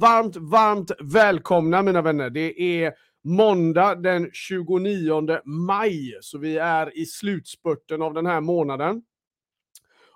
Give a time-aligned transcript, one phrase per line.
[0.00, 2.30] Varmt, varmt välkomna mina vänner.
[2.30, 2.92] Det är
[3.24, 9.02] måndag den 29 maj, så vi är i slutspurten av den här månaden.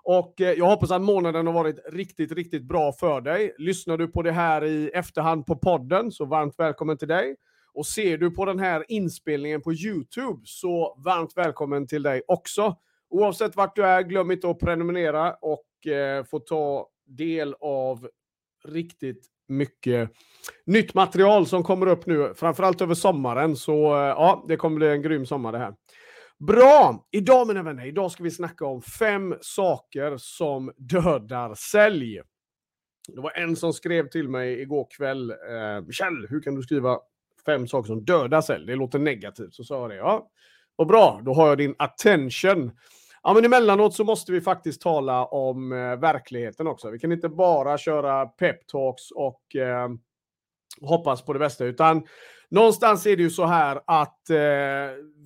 [0.02, 3.54] Och eh, jag hoppas att månaden har varit riktigt, riktigt bra för dig.
[3.58, 7.36] Lyssnar du på det här i efterhand på podden, så varmt välkommen till dig.
[7.74, 12.76] Och ser du på den här inspelningen på YouTube, så varmt välkommen till dig också.
[13.10, 18.08] Oavsett vart du är, glöm inte att prenumerera och eh, få ta del av
[18.64, 20.10] riktigt mycket
[20.66, 23.56] nytt material som kommer upp nu, framförallt över sommaren.
[23.56, 25.74] Så eh, ja, det kommer bli en grym sommar det här.
[26.38, 27.06] Bra!
[27.10, 32.20] Idag mina vänner, idag ska vi snacka om fem saker som dödar sälj.
[33.08, 36.98] Det var en som skrev till mig igår kväll, eh, Kjell, hur kan du skriva
[37.46, 38.66] fem saker som dödar sälj?
[38.66, 39.54] Det låter negativt.
[39.54, 40.28] Så sa jag det, ja.
[40.76, 42.70] vad bra, då har jag din attention.
[43.26, 46.90] Ja, men emellanåt så måste vi faktiskt tala om eh, verkligheten också.
[46.90, 49.88] Vi kan inte bara köra peptalks och eh,
[50.80, 52.06] hoppas på det bästa, utan
[52.48, 54.36] någonstans är det ju så här att eh,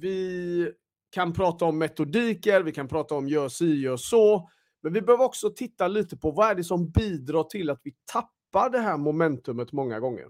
[0.01, 0.73] vi
[1.11, 4.49] kan prata om metodiker, vi kan prata om gör si, gör så,
[4.83, 7.93] men vi behöver också titta lite på vad är det som bidrar till att vi
[8.13, 10.27] tappar det här momentumet många gånger.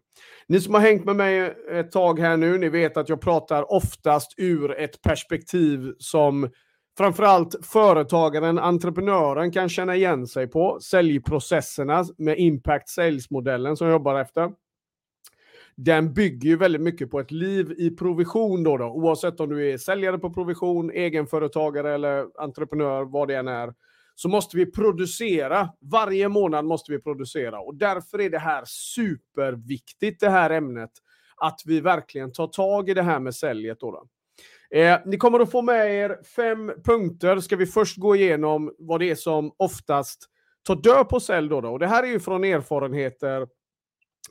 [0.46, 3.20] Ni som har hängt med mig eh, ett tag här nu, ni vet att jag
[3.20, 6.50] pratar oftast ur ett perspektiv som
[6.98, 10.78] framförallt företagaren, entreprenören kan känna igen sig på.
[10.80, 14.50] Säljprocesserna med impact sales-modellen som jag jobbar efter.
[15.76, 18.84] Den bygger ju väldigt mycket på ett liv i provision då, då.
[18.84, 23.74] Oavsett om du är säljare på provision, egenföretagare eller entreprenör, vad det än är.
[24.14, 25.68] Så måste vi producera.
[25.80, 27.60] Varje månad måste vi producera.
[27.60, 30.90] Och därför är det här superviktigt, det här ämnet.
[31.36, 33.80] Att vi verkligen tar tag i det här med säljet.
[33.80, 34.08] Då, då.
[34.74, 37.40] Eh, ni kommer att få med er fem punkter.
[37.40, 40.28] Ska vi först gå igenom vad det är som oftast
[40.66, 41.48] tar död på sälj.
[41.48, 41.68] Då, då.
[41.68, 43.46] Och det här är ju från erfarenheter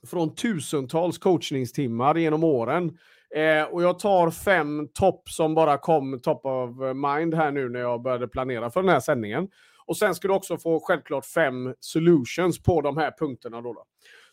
[0.08, 2.98] från tusentals coachningstimmar genom åren.
[3.36, 7.80] Eh, och jag tar fem topp som bara kom top of mind här nu när
[7.80, 9.47] jag började planera för den här sändningen.
[9.86, 13.62] Och sen ska du också få självklart fem solutions på de här punkterna.
[13.62, 13.84] Då, då.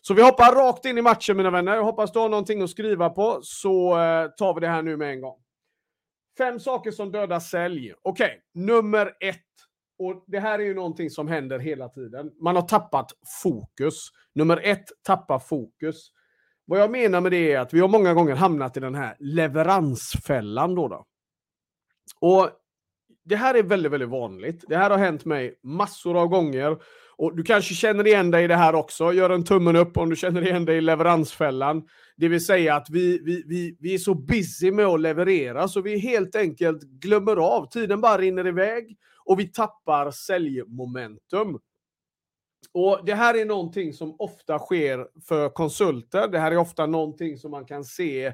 [0.01, 1.75] Så vi hoppar rakt in i matchen mina vänner.
[1.75, 4.97] Jag hoppas du har någonting att skriva på så eh, tar vi det här nu
[4.97, 5.37] med en gång.
[6.37, 7.93] Fem saker som dödar sälj.
[8.01, 8.65] Okej, okay.
[8.65, 9.41] nummer ett.
[9.99, 12.31] Och det här är ju någonting som händer hela tiden.
[12.41, 13.11] Man har tappat
[13.43, 14.09] fokus.
[14.33, 16.11] Nummer ett, tappa fokus.
[16.65, 19.15] Vad jag menar med det är att vi har många gånger hamnat i den här
[19.19, 20.75] leveransfällan.
[20.75, 21.05] Då, då.
[22.19, 22.49] Och
[23.23, 24.65] det här är väldigt, väldigt vanligt.
[24.67, 26.77] Det här har hänt mig massor av gånger.
[27.17, 29.13] Och du kanske känner igen dig i det här också.
[29.13, 31.83] Gör en tummen upp om du känner igen dig i leveransfällan.
[32.17, 35.81] Det vill säga att vi, vi, vi, vi är så busy med att leverera så
[35.81, 37.69] vi helt enkelt glömmer av.
[37.69, 41.59] Tiden bara rinner iväg och vi tappar säljmomentum.
[42.71, 46.27] Och Det här är någonting som ofta sker för konsulter.
[46.27, 48.33] Det här är ofta någonting som man kan se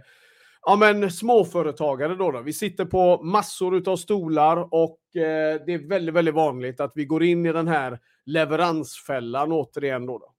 [0.66, 2.42] ja, men småföretagare då, då.
[2.42, 7.06] Vi sitter på massor av stolar och eh, det är väldigt, väldigt vanligt att vi
[7.06, 10.06] går in i den här leveransfällan återigen.
[10.06, 10.34] Då, då.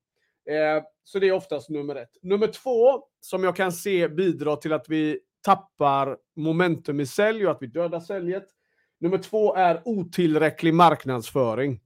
[0.52, 2.16] Eh, så det är oftast nummer ett.
[2.22, 7.52] Nummer två, som jag kan se bidrar till att vi tappar momentum i sälj och
[7.52, 8.48] att vi dödar säljet.
[9.00, 11.80] Nummer två är otillräcklig marknadsföring.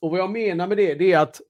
[0.00, 1.40] Och vad jag menar med det, det är att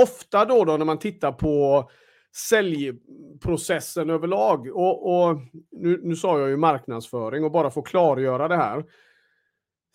[0.00, 1.90] ofta då, då när man tittar på
[2.36, 4.66] säljprocessen överlag.
[4.66, 5.38] Och, och
[5.70, 8.84] nu, nu sa jag ju marknadsföring och bara få klargöra det här.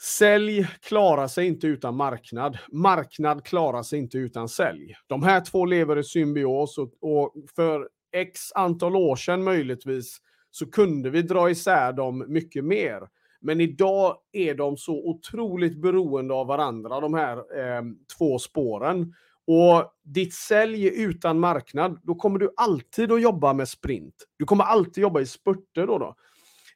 [0.04, 2.58] Sälj klarar sig inte utan marknad.
[2.72, 4.96] Marknad klarar sig inte utan sälj.
[5.08, 10.18] De här två lever i symbios och, och för x antal år sedan möjligtvis
[10.52, 13.02] så kunde vi dra isär dem mycket mer.
[13.42, 17.84] Men idag är de så otroligt beroende av varandra, de här eh,
[18.18, 19.14] två spåren.
[19.48, 24.16] Och ditt sälj utan marknad, då kommer du alltid att jobba med sprint.
[24.38, 25.98] Du kommer alltid jobba i spurter då.
[25.98, 26.16] då.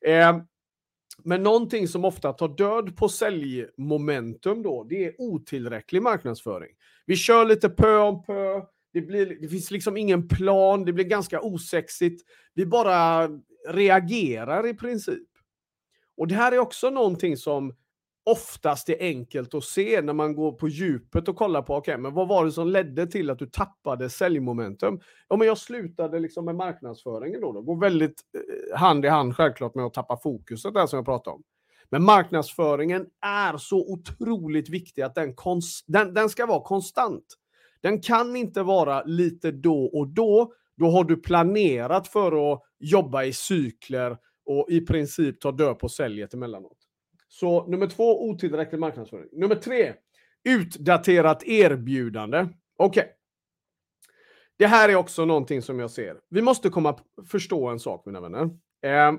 [0.09, 0.37] Eh,
[1.23, 6.71] men någonting som ofta tar död på säljmomentum då, det är otillräcklig marknadsföring.
[7.05, 8.61] Vi kör lite pö om pö,
[8.93, 12.21] det, blir, det finns liksom ingen plan, det blir ganska osexigt.
[12.53, 13.29] Vi bara
[13.67, 15.27] reagerar i princip.
[16.17, 17.75] Och det här är också någonting som
[18.25, 22.01] oftast är enkelt att se när man går på djupet och kollar på, okej, okay,
[22.01, 24.99] men vad var det som ledde till att du tappade säljmomentum?
[25.27, 27.53] Ja, men jag slutade liksom med marknadsföringen då.
[27.53, 31.05] Det går väldigt eh, hand i hand självklart med att tappa fokuset där som jag
[31.05, 31.43] pratade om.
[31.89, 35.35] Men marknadsföringen är så otroligt viktig att den,
[35.87, 37.25] den, den ska vara konstant.
[37.81, 40.53] Den kan inte vara lite då och då.
[40.77, 45.89] Då har du planerat för att jobba i cykler och i princip ta död på
[45.89, 46.84] säljet emellanåt.
[47.35, 49.29] Så nummer två, otillräcklig marknadsföring.
[49.31, 49.93] Nummer tre,
[50.43, 52.47] utdaterat erbjudande.
[52.77, 53.03] Okej.
[53.03, 53.13] Okay.
[54.57, 56.17] det här är också någonting som jag ser.
[56.29, 58.43] Vi måste komma förstå en sak, mina vänner.
[58.81, 59.13] Eh,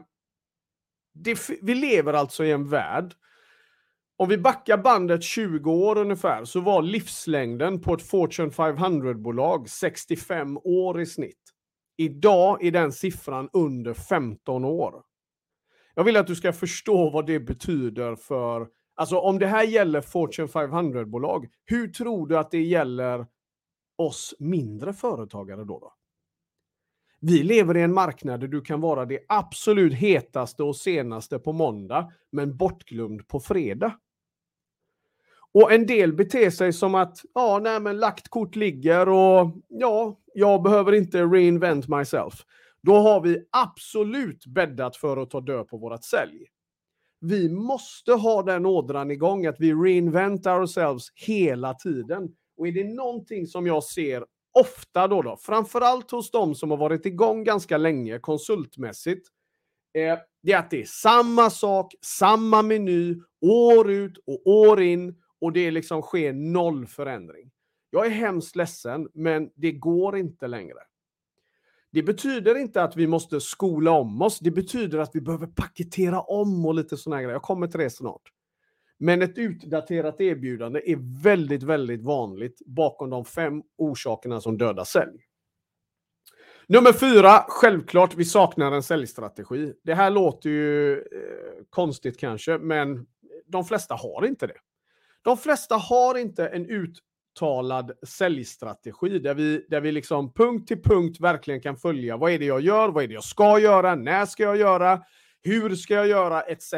[1.14, 3.14] det, vi lever alltså i en värld
[4.18, 10.58] om vi backar bandet 20 år ungefär så var livslängden på ett Fortune 500-bolag 65
[10.64, 11.42] år i snitt.
[11.96, 15.02] Idag är den siffran under 15 år.
[15.98, 20.00] Jag vill att du ska förstå vad det betyder för, alltså om det här gäller
[20.00, 23.26] Fortune 500-bolag, hur tror du att det gäller
[23.98, 25.78] oss mindre företagare då?
[25.78, 25.93] då?
[27.20, 31.52] Vi lever i en marknad där du kan vara det absolut hetaste och senaste på
[31.52, 33.94] måndag, men bortglömd på fredag.
[35.52, 40.20] Och en del beter sig som att, ja, nej men lagt kort ligger och ja,
[40.34, 42.34] jag behöver inte reinvent myself.
[42.86, 46.46] Då har vi absolut bäddat för att ta död på vårt sälj.
[47.20, 52.28] Vi måste ha den ådran igång att vi reinvent ourselves hela tiden.
[52.56, 56.78] Och är det någonting som jag ser ofta då, då framförallt hos de som har
[56.78, 59.28] varit igång ganska länge konsultmässigt,
[59.94, 65.22] eh, det är att det är samma sak, samma meny, år ut och år in
[65.40, 67.50] och det liksom sker noll förändring.
[67.90, 70.78] Jag är hemskt ledsen, men det går inte längre.
[71.96, 74.38] Det betyder inte att vi måste skola om oss.
[74.38, 77.32] Det betyder att vi behöver paketera om och lite sådana grejer.
[77.32, 78.22] Jag kommer till det snart.
[78.98, 85.19] Men ett utdaterat erbjudande är väldigt, väldigt vanligt bakom de fem orsakerna som dödar sälj.
[86.66, 89.72] Nummer fyra, självklart, vi saknar en säljstrategi.
[89.82, 91.04] Det här låter ju eh,
[91.70, 93.06] konstigt kanske, men
[93.46, 94.58] de flesta har inte det.
[95.22, 96.99] De flesta har inte en ut
[97.36, 102.38] uttalad säljstrategi där vi, där vi liksom punkt till punkt verkligen kan följa vad är
[102.38, 105.02] det jag gör, vad är det jag ska göra, när ska jag göra,
[105.42, 106.74] hur ska jag göra, etc.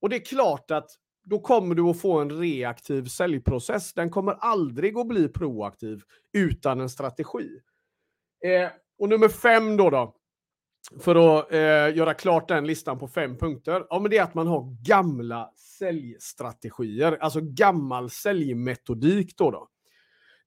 [0.00, 0.90] Och det är klart att
[1.24, 3.94] då kommer du att få en reaktiv säljprocess.
[3.94, 6.02] Den kommer aldrig att bli proaktiv
[6.32, 7.48] utan en strategi.
[8.44, 10.14] Eh, och nummer fem då, då
[11.00, 14.34] för att eh, göra klart den listan på fem punkter, ja, men det är att
[14.34, 19.36] man har gamla säljstrategier, alltså gammal säljmetodik.
[19.36, 19.68] Då, då.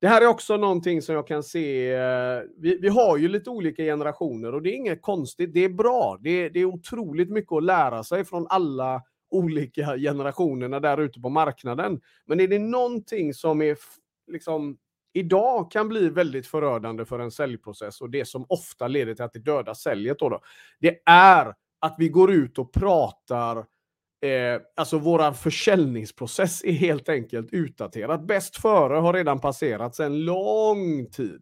[0.02, 3.50] Det här är också någonting som jag kan se, eh, vi, vi, har ju lite
[3.50, 6.18] olika generationer och det är inget konstigt, det är bra.
[6.22, 9.02] Det, det är otroligt mycket att lära sig från alla
[9.32, 12.02] olika generationerna där ute på marknaden.
[12.26, 13.78] Men är det någonting som är
[14.32, 14.78] liksom
[15.14, 19.34] idag kan bli väldigt förödande för en säljprocess och det som ofta leder till att
[19.34, 20.42] det dödar säljet då, då
[20.80, 23.66] det är att vi går ut och pratar
[24.26, 28.26] Eh, alltså våran försäljningsprocess är helt enkelt utdaterad.
[28.26, 31.42] Bäst före har redan passerat sedan lång tid.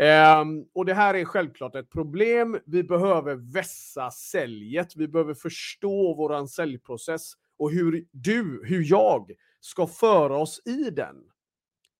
[0.00, 2.58] Eh, och det här är självklart ett problem.
[2.66, 4.96] Vi behöver vässa säljet.
[4.96, 9.30] Vi behöver förstå våran säljprocess och hur du, hur jag
[9.60, 11.16] ska föra oss i den.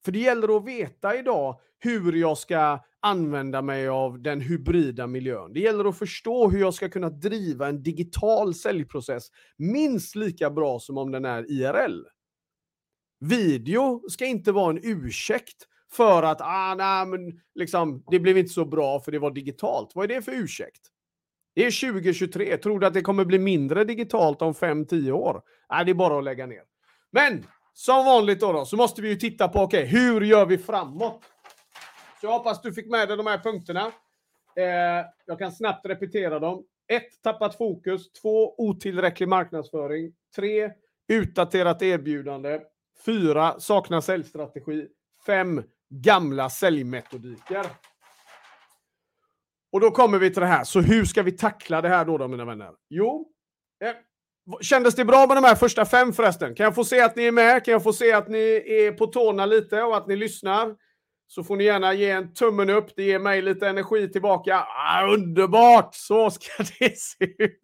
[0.06, 5.52] För det gäller att veta idag hur jag ska använda mig av den hybrida miljön.
[5.52, 10.78] Det gäller att förstå hur jag ska kunna driva en digital säljprocess minst lika bra
[10.78, 12.04] som om den är IRL.
[13.20, 18.52] Video ska inte vara en ursäkt för att ah, nej, men liksom, det blev inte
[18.52, 19.90] så bra för det var digitalt.
[19.94, 20.82] Vad är det för ursäkt?
[21.54, 22.56] Det är 2023.
[22.56, 25.42] Tror du att det kommer bli mindre digitalt om 5-10 år?
[25.70, 26.62] Nej, det är bara att lägga ner.
[27.10, 27.44] Men
[27.78, 30.58] som vanligt då, då så måste vi ju titta på, okej, okay, hur gör vi
[30.58, 31.24] framåt?
[32.20, 33.86] Så jag hoppas du fick med dig de här punkterna.
[34.56, 36.64] Eh, jag kan snabbt repetera dem.
[36.88, 37.02] 1.
[37.22, 38.12] Tappat fokus.
[38.12, 38.54] 2.
[38.58, 40.12] Otillräcklig marknadsföring.
[40.36, 40.70] 3.
[41.08, 42.60] Utdaterat erbjudande.
[43.06, 43.60] 4.
[43.60, 44.88] Saknar säljstrategi.
[45.26, 45.62] 5.
[45.88, 47.66] Gamla säljmetodiker.
[49.72, 50.64] Och då kommer vi till det här.
[50.64, 52.72] Så hur ska vi tackla det här då, då mina vänner?
[52.88, 53.32] Jo,
[53.84, 53.92] eh,
[54.60, 56.54] Kändes det bra med de här första fem förresten?
[56.54, 57.64] Kan jag få se att ni är med?
[57.64, 60.76] Kan jag få se att ni är på tårna lite och att ni lyssnar?
[61.28, 62.96] Så får ni gärna ge en tummen upp.
[62.96, 64.66] Det ger mig lite energi tillbaka.
[64.68, 65.94] Ah, underbart!
[65.94, 67.60] Så ska det se ut.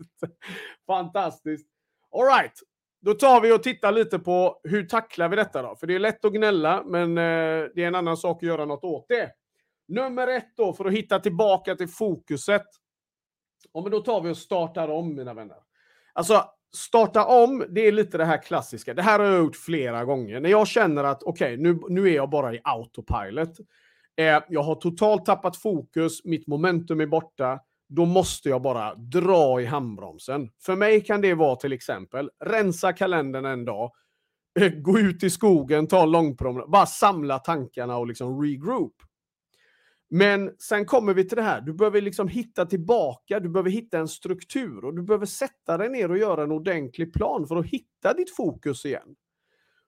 [0.87, 1.69] Fantastiskt.
[2.13, 2.53] All right.
[3.01, 5.77] Då tar vi och tittar lite på hur tacklar vi detta då?
[5.77, 8.65] För det är lätt att gnälla, men eh, det är en annan sak att göra
[8.65, 9.31] något åt det.
[9.89, 12.67] Nummer ett då, för att hitta tillbaka till fokuset.
[13.73, 15.57] Ja, men då tar vi och startar om, mina vänner.
[16.13, 16.45] Alltså,
[16.77, 18.95] starta om, det är lite det här klassiska.
[18.95, 20.41] Det här har jag gjort flera gånger.
[20.41, 23.59] När jag känner att okej, okay, nu, nu är jag bara i autopilot.
[24.17, 27.61] Eh, jag har totalt tappat fokus, mitt momentum är borta.
[27.89, 30.51] Då måste jag bara dra i handbromsen.
[30.63, 33.91] För mig kan det vara till exempel rensa kalendern en dag,
[34.61, 38.95] eh, gå ut i skogen, ta en långpromenad, bara samla tankarna och liksom regroup.
[40.15, 43.99] Men sen kommer vi till det här, du behöver liksom hitta tillbaka, du behöver hitta
[43.99, 47.67] en struktur och du behöver sätta dig ner och göra en ordentlig plan för att
[47.67, 49.15] hitta ditt fokus igen.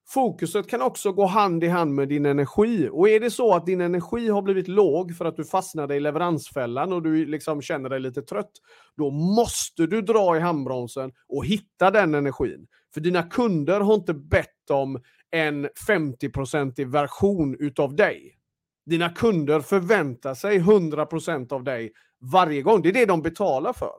[0.08, 2.88] Fokuset kan också gå hand i hand med din energi.
[2.92, 6.00] Och är det så att din energi har blivit låg för att du fastnade i
[6.00, 8.52] leveransfällan och du liksom känner dig lite trött,
[8.96, 12.66] då måste du dra i handbromsen och hitta den energin.
[12.94, 18.38] För dina kunder har inte bett om en 50-procentig version utav dig.
[18.86, 21.92] Dina kunder förväntar sig 100% av dig
[22.32, 22.82] varje gång.
[22.82, 23.92] Det är det de betalar för.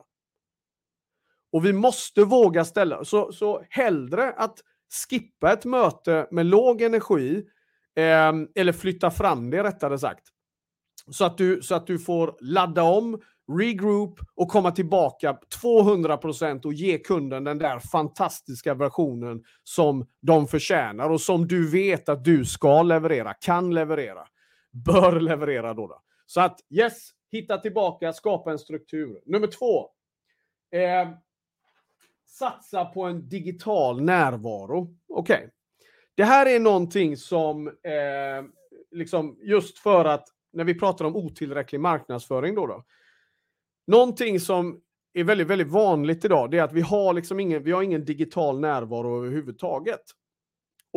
[1.51, 4.59] Och vi måste våga ställa, så, så hellre att
[5.09, 7.43] skippa ett möte med låg energi,
[7.95, 10.27] eh, eller flytta fram det rättare sagt.
[11.11, 13.21] Så att, du, så att du får ladda om,
[13.59, 21.09] regroup och komma tillbaka 200% och ge kunden den där fantastiska versionen som de förtjänar
[21.09, 24.27] och som du vet att du ska leverera, kan leverera,
[24.75, 25.87] bör leverera då.
[25.87, 26.01] då.
[26.25, 29.21] Så att yes, hitta tillbaka, skapa en struktur.
[29.25, 29.89] Nummer två.
[30.71, 31.09] Eh,
[32.27, 34.95] satsa på en digital närvaro.
[35.07, 35.35] Okej.
[35.35, 35.49] Okay.
[36.15, 38.45] Det här är någonting som, eh,
[38.91, 42.85] liksom just för att, när vi pratar om otillräcklig marknadsföring då, då.
[43.87, 44.81] Någonting som
[45.13, 48.05] är väldigt, väldigt vanligt idag, det är att vi har liksom ingen, vi har ingen
[48.05, 50.01] digital närvaro överhuvudtaget.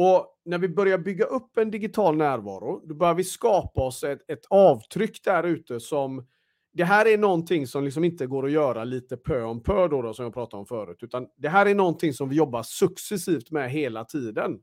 [0.00, 4.31] Och när vi börjar bygga upp en digital närvaro, då börjar vi skapa oss ett,
[4.31, 6.26] ett avtryck där ute som
[6.73, 10.02] det här är någonting som liksom inte går att göra lite pö om pö då,
[10.02, 13.50] då, som jag pratade om förut, utan det här är någonting som vi jobbar successivt
[13.50, 14.59] med hela tiden.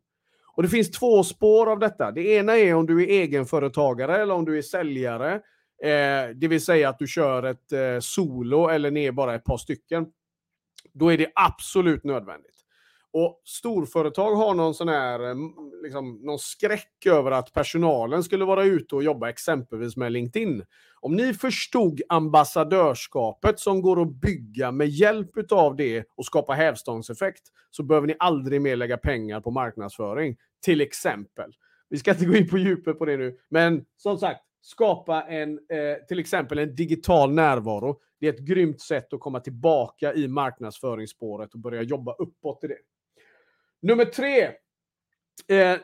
[0.56, 2.12] Och det finns två spår av detta.
[2.12, 5.34] Det ena är om du är egenföretagare eller om du är säljare,
[5.84, 9.44] eh, det vill säga att du kör ett eh, solo eller ni är bara ett
[9.44, 10.06] par stycken.
[10.94, 12.55] Då är det absolut nödvändigt.
[13.18, 15.36] Och storföretag har någon sån här, eh,
[15.84, 20.64] liksom, någon skräck över att personalen skulle vara ute och jobba exempelvis med LinkedIn.
[21.00, 27.42] Om ni förstod ambassadörskapet som går att bygga med hjälp av det och skapa hävstångseffekt
[27.72, 30.38] så behöver ni aldrig mer lägga pengar på marknadsföring.
[30.66, 31.52] Till exempel.
[31.90, 35.52] Vi ska inte gå in på djupet på det nu, men som sagt, skapa en,
[35.52, 38.00] eh, till exempel en digital närvaro.
[38.20, 42.68] Det är ett grymt sätt att komma tillbaka i marknadsföringsspåret och börja jobba uppåt i
[42.68, 42.78] det.
[43.86, 44.44] Nummer tre.
[45.48, 45.78] Eh,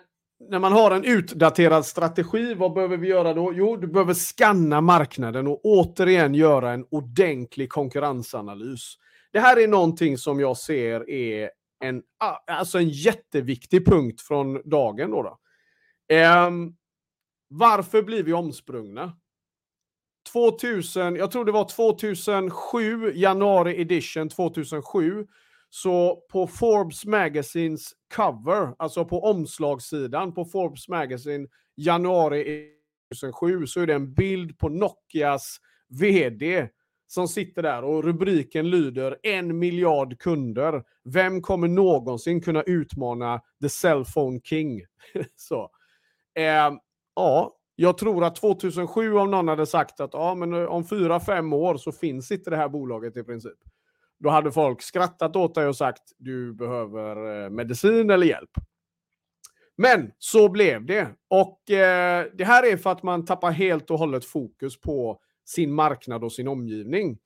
[0.50, 3.54] när man har en utdaterad strategi, vad behöver vi göra då?
[3.54, 8.96] Jo, du behöver skanna marknaden och återigen göra en ordentlig konkurrensanalys.
[9.32, 11.52] Det här är någonting som jag ser är
[11.84, 15.12] en, ah, alltså en jätteviktig punkt från dagen.
[15.12, 15.38] Då, då.
[16.16, 16.52] Eh,
[17.48, 19.14] varför blir vi omsprungna?
[20.32, 25.28] 2000, jag tror det var 2007, januari edition 2007,
[25.74, 32.68] så på Forbes Magazines cover, alltså på omslagssidan på Forbes Magazine januari
[33.22, 35.58] 2007, så är det en bild på Nokias
[35.90, 36.68] VD
[37.08, 40.84] som sitter där och rubriken lyder en miljard kunder.
[41.04, 44.82] Vem kommer någonsin kunna utmana the cellphone king?
[45.36, 45.70] så.
[46.36, 46.74] Eh,
[47.16, 51.54] ja, jag tror att 2007 om någon hade sagt att ja, men om fyra, fem
[51.54, 53.58] år så finns inte det här bolaget i princip.
[54.24, 58.50] Då hade folk skrattat åt dig och sagt du behöver eh, medicin eller hjälp.
[59.78, 61.08] Men så blev det.
[61.28, 65.74] Och eh, det här är för att man tappar helt och hållet fokus på sin
[65.74, 67.18] marknad och sin omgivning.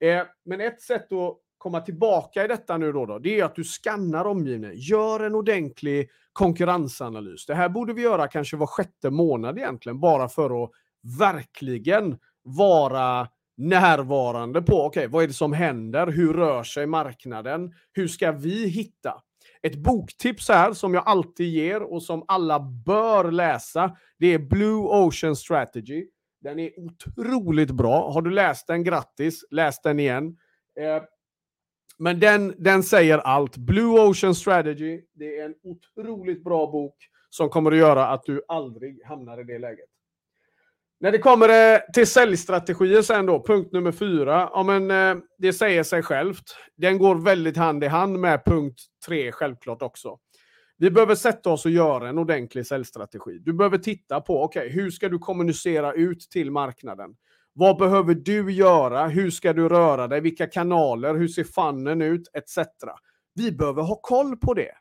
[0.00, 3.56] Eh, men ett sätt att komma tillbaka i detta nu då, då det är att
[3.56, 4.76] du skannar omgivningen.
[4.76, 7.46] Gör en ordentlig konkurrensanalys.
[7.46, 10.70] Det här borde vi göra kanske var sjätte månad egentligen, bara för att
[11.18, 16.06] verkligen vara närvarande på, okej, okay, vad är det som händer?
[16.06, 17.72] Hur rör sig marknaden?
[17.92, 19.22] Hur ska vi hitta?
[19.62, 25.06] Ett boktips här som jag alltid ger och som alla bör läsa, det är Blue
[25.06, 26.06] Ocean Strategy.
[26.40, 28.10] Den är otroligt bra.
[28.10, 29.44] Har du läst den, grattis.
[29.50, 30.36] Läs den igen.
[30.80, 31.02] Eh,
[31.98, 33.56] men den, den säger allt.
[33.56, 36.96] Blue Ocean Strategy, det är en otroligt bra bok
[37.30, 39.93] som kommer att göra att du aldrig hamnar i det läget.
[41.04, 45.52] När det kommer eh, till säljstrategier sen då, punkt nummer fyra, ja, men, eh, det
[45.52, 46.44] säger sig självt.
[46.76, 50.18] Den går väldigt hand i hand med punkt tre självklart också.
[50.78, 53.38] Vi behöver sätta oss och göra en ordentlig säljstrategi.
[53.38, 57.10] Du behöver titta på, okej, okay, hur ska du kommunicera ut till marknaden?
[57.52, 59.06] Vad behöver du göra?
[59.06, 60.20] Hur ska du röra dig?
[60.20, 61.14] Vilka kanaler?
[61.14, 62.28] Hur ser fannen ut?
[62.32, 62.68] Etc.
[63.34, 64.72] Vi behöver ha koll på det.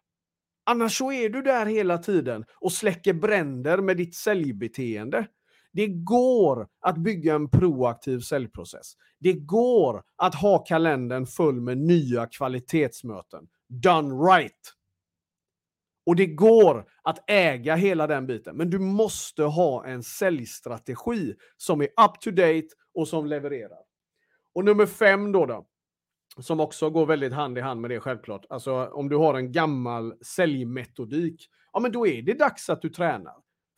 [0.65, 5.27] Annars så är du där hela tiden och släcker bränder med ditt säljbeteende.
[5.73, 8.93] Det går att bygga en proaktiv säljprocess.
[9.19, 13.47] Det går att ha kalendern full med nya kvalitetsmöten.
[13.67, 14.73] Done right.
[16.05, 18.57] Och det går att äga hela den biten.
[18.57, 23.79] Men du måste ha en säljstrategi som är up to date och som levererar.
[24.53, 25.65] Och nummer fem då, då
[26.39, 28.45] som också går väldigt hand i hand med det självklart.
[28.49, 32.89] Alltså om du har en gammal säljmetodik ja men då är det dags att du
[32.89, 33.35] tränar.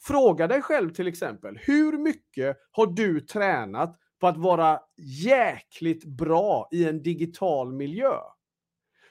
[0.08, 4.80] Fråga dig själv till exempel, hur mycket har du tränat på att vara
[5.24, 8.14] jäkligt bra i en digital miljö?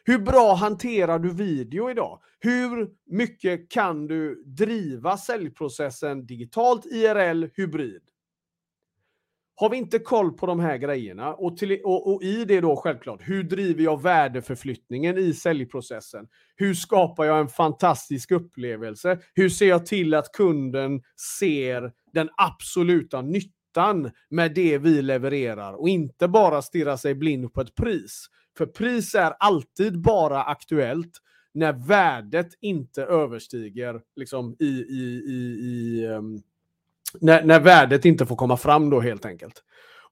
[0.05, 2.21] Hur bra hanterar du video idag?
[2.41, 8.03] Hur mycket kan du driva säljprocessen digitalt, IRL, hybrid?
[9.57, 12.77] Har vi inte koll på de här grejerna och, till, och, och, i det då
[12.77, 16.27] självklart, hur driver jag värdeförflyttningen i säljprocessen?
[16.57, 19.19] Hur skapar jag en fantastisk upplevelse?
[19.35, 21.03] Hur ser jag till att kunden
[21.41, 27.61] ser den absoluta nyttan med det vi levererar och inte bara stirra sig blind på
[27.61, 28.27] ett pris?
[28.59, 31.21] För pris är alltid bara aktuellt
[31.55, 36.43] när värdet inte överstiger liksom i, i, i, i um,
[37.21, 39.63] när, när värdet inte får komma fram då helt enkelt.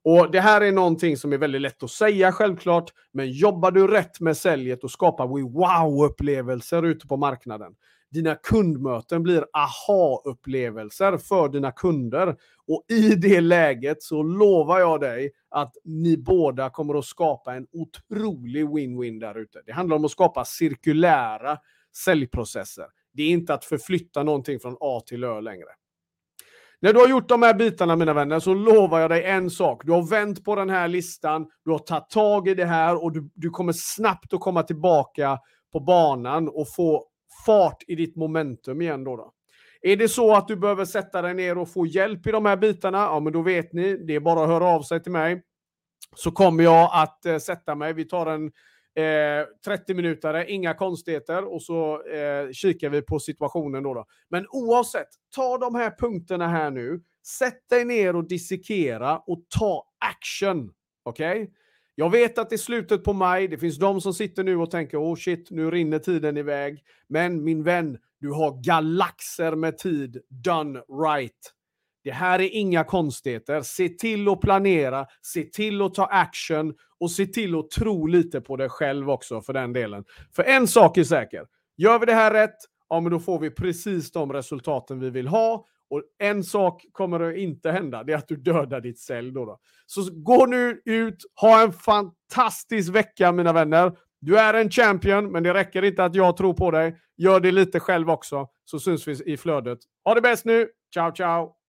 [0.05, 3.87] Och Det här är någonting som är väldigt lätt att säga självklart, men jobbar du
[3.87, 7.73] rätt med säljet och skapar wow-upplevelser ute på marknaden.
[8.11, 12.37] Dina kundmöten blir aha-upplevelser för dina kunder.
[12.67, 17.67] Och i det läget så lovar jag dig att ni båda kommer att skapa en
[17.73, 19.63] otrolig win-win där ute.
[19.67, 21.59] Det handlar om att skapa cirkulära
[22.05, 22.87] säljprocesser.
[23.13, 25.69] Det är inte att förflytta någonting från A till Ö längre.
[26.83, 29.83] När du har gjort de här bitarna mina vänner så lovar jag dig en sak.
[29.85, 33.13] Du har vänt på den här listan, du har tagit tag i det här och
[33.13, 35.39] du, du kommer snabbt att komma tillbaka
[35.73, 37.05] på banan och få
[37.47, 39.17] fart i ditt momentum igen då.
[39.17, 39.33] då.
[39.83, 42.57] Är det så att du behöver sätta dig ner och få hjälp i de här
[42.57, 45.43] bitarna, ja men då vet ni, det är bara att höra av sig till mig.
[46.17, 48.51] Så kommer jag att eh, sätta mig, vi tar en
[48.95, 54.07] Eh, 30 minuter, inga konstigheter och så eh, kikar vi på situationen då, då.
[54.29, 57.03] Men oavsett, ta de här punkterna här nu,
[57.39, 60.73] sätt dig ner och dissekera och ta action.
[61.03, 61.43] Okej?
[61.43, 61.55] Okay?
[61.95, 64.71] Jag vet att det är slutet på maj, det finns de som sitter nu och
[64.71, 66.85] tänker oh shit, nu rinner tiden iväg.
[67.09, 71.53] Men min vän, du har galaxer med tid done right.
[72.05, 73.63] Det här är inga konstigheter.
[73.63, 78.41] Se till att planera, se till att ta action och se till att tro lite
[78.41, 80.05] på dig själv också för den delen.
[80.37, 81.47] För en sak är säker.
[81.77, 82.57] Gör vi det här rätt,
[82.89, 85.67] ja men då får vi precis de resultaten vi vill ha.
[85.91, 89.35] Och en sak kommer det inte hända, det är att du dödar ditt cell.
[89.35, 89.59] Då, då.
[89.87, 93.93] Så gå nu ut, ha en fantastisk vecka mina vänner.
[94.21, 96.97] Du är en champion, men det räcker inte att jag tror på dig.
[97.17, 99.79] Gör det lite själv också, så syns vi i flödet.
[100.05, 100.69] Ha det bäst nu.
[100.95, 101.62] Ciao, ciao!